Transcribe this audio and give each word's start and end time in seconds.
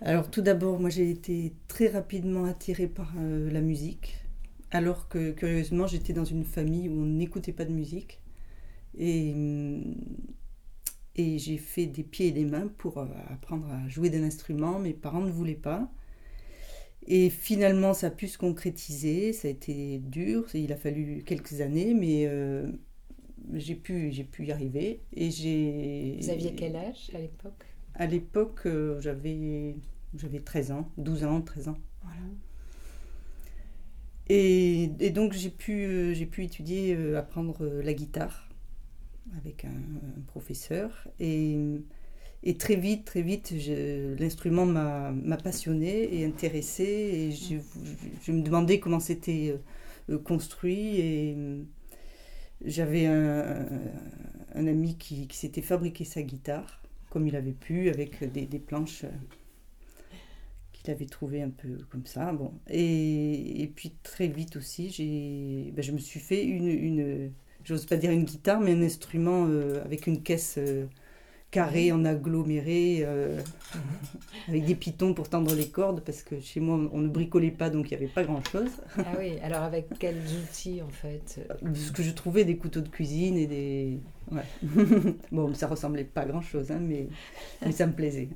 Alors 0.00 0.30
tout 0.30 0.42
d'abord, 0.42 0.78
moi 0.78 0.90
j'ai 0.90 1.10
été 1.10 1.54
très 1.66 1.88
rapidement 1.88 2.44
attirée 2.44 2.86
par 2.86 3.12
euh, 3.18 3.50
la 3.50 3.60
musique, 3.60 4.16
alors 4.70 5.08
que 5.08 5.32
curieusement 5.32 5.88
j'étais 5.88 6.12
dans 6.12 6.24
une 6.24 6.44
famille 6.44 6.88
où 6.88 7.02
on 7.02 7.06
n'écoutait 7.06 7.52
pas 7.52 7.64
de 7.64 7.72
musique. 7.72 8.20
Et, 8.96 9.34
j'ai 11.16 11.56
fait 11.56 11.86
des 11.86 12.04
pieds 12.04 12.28
et 12.28 12.32
des 12.32 12.44
mains 12.44 12.68
pour 12.78 12.98
euh, 12.98 13.06
apprendre 13.28 13.66
à 13.72 13.88
jouer 13.88 14.08
d'un 14.08 14.22
instrument. 14.22 14.78
Mes 14.78 14.92
parents 14.92 15.20
ne 15.20 15.32
voulaient 15.32 15.54
pas. 15.54 15.90
Et 17.08 17.28
finalement, 17.28 17.92
ça 17.92 18.06
a 18.08 18.10
pu 18.10 18.28
se 18.28 18.38
concrétiser. 18.38 19.32
Ça 19.32 19.48
a 19.48 19.50
été 19.50 19.98
dur. 19.98 20.46
Il 20.54 20.72
a 20.72 20.76
fallu 20.76 21.24
quelques 21.26 21.60
années, 21.60 21.92
mais 21.92 22.26
euh, 22.26 22.70
j'ai 23.52 23.74
pu, 23.74 24.12
j'ai 24.12 24.22
pu 24.22 24.46
y 24.46 24.52
arriver. 24.52 25.00
Et. 25.12 26.18
Vous 26.20 26.30
aviez 26.30 26.54
quel 26.54 26.76
âge 26.76 27.10
à 27.14 27.18
l'époque? 27.18 27.64
À 27.98 28.06
l'époque, 28.06 28.62
euh, 28.66 28.98
j'avais, 29.00 29.76
j'avais 30.14 30.40
13 30.40 30.70
ans, 30.72 30.90
12 30.96 31.24
ans, 31.24 31.42
13 31.42 31.68
ans. 31.68 31.78
Voilà. 32.02 32.22
Et, 34.28 34.90
et 35.00 35.10
donc, 35.10 35.32
j'ai 35.32 35.50
pu, 35.50 35.84
euh, 35.84 36.14
j'ai 36.14 36.26
pu 36.26 36.44
étudier, 36.44 36.94
euh, 36.94 37.18
apprendre 37.18 37.64
la 37.66 37.94
guitare 37.94 38.48
avec 39.38 39.64
un, 39.64 39.68
un 39.70 40.22
professeur. 40.28 41.08
Et, 41.20 41.58
et 42.44 42.56
très 42.58 42.76
vite, 42.76 43.06
très 43.06 43.22
vite, 43.22 43.54
je- 43.58 44.14
l'instrument 44.16 44.66
m'a 44.66 45.12
m'a 45.12 45.36
passionnée 45.38 46.14
et 46.20 46.24
intéressée. 46.26 46.84
Et 46.84 47.32
je, 47.32 47.56
je 48.22 48.32
me 48.32 48.42
demandais 48.42 48.80
comment 48.80 49.00
c'était 49.00 49.56
construit. 50.24 51.00
Et 51.00 51.36
j'avais 52.64 53.06
un, 53.06 53.66
un 54.54 54.66
ami 54.66 54.96
qui, 54.96 55.26
qui 55.28 55.36
s'était 55.36 55.62
fabriqué 55.62 56.04
sa 56.04 56.22
guitare, 56.22 56.80
comme 57.10 57.26
il 57.26 57.36
avait 57.36 57.52
pu, 57.52 57.88
avec 57.88 58.30
des, 58.32 58.46
des 58.46 58.58
planches 58.58 59.04
euh, 59.04 59.10
qu'il 60.72 60.90
avait 60.90 61.06
trouvées 61.06 61.42
un 61.42 61.50
peu 61.50 61.78
comme 61.90 62.06
ça. 62.06 62.32
Bon. 62.32 62.52
Et, 62.68 63.62
et 63.62 63.66
puis 63.66 63.94
très 64.02 64.28
vite 64.28 64.56
aussi, 64.56 64.90
j'ai, 64.90 65.72
ben, 65.72 65.82
je 65.82 65.92
me 65.92 65.98
suis 65.98 66.20
fait 66.20 66.44
une, 66.44 66.68
une 66.68 67.32
j'ose 67.64 67.86
pas 67.86 67.96
dire 67.96 68.10
une 68.10 68.24
guitare, 68.24 68.60
mais 68.60 68.72
un 68.72 68.82
instrument 68.82 69.46
euh, 69.46 69.84
avec 69.84 70.06
une 70.06 70.22
caisse 70.22 70.56
euh, 70.58 70.86
carrée 71.50 71.92
en 71.92 72.04
aggloméré, 72.04 73.00
euh, 73.02 73.40
avec 74.48 74.64
des 74.64 74.74
pitons 74.74 75.14
pour 75.14 75.28
tendre 75.28 75.54
les 75.54 75.68
cordes, 75.68 76.02
parce 76.02 76.22
que 76.22 76.40
chez 76.40 76.60
moi 76.60 76.78
on 76.92 76.98
ne 76.98 77.08
bricolait 77.08 77.50
pas, 77.50 77.70
donc 77.70 77.90
il 77.90 77.96
n'y 77.96 78.04
avait 78.04 78.12
pas 78.12 78.22
grand-chose. 78.22 78.70
Ah 78.98 79.14
oui, 79.18 79.38
alors 79.42 79.62
avec 79.62 79.86
quels 79.98 80.20
outils 80.42 80.82
en 80.82 80.90
fait? 80.90 81.40
Ce 81.74 81.90
que 81.90 82.02
je 82.02 82.10
trouvais 82.10 82.44
des 82.44 82.56
couteaux 82.56 82.82
de 82.82 82.88
cuisine 82.88 83.36
et 83.36 83.46
des. 83.46 83.98
Ouais. 84.30 84.42
bon, 85.32 85.54
ça 85.54 85.66
ressemblait 85.66 86.04
pas 86.04 86.22
à 86.22 86.26
grand 86.26 86.40
chose, 86.42 86.70
hein, 86.70 86.80
mais, 86.80 87.08
mais 87.64 87.72
ça 87.72 87.86
me 87.86 87.92
plaisait. 87.92 88.28